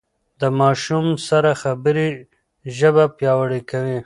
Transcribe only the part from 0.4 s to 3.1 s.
د ماشوم سره خبرې ژبه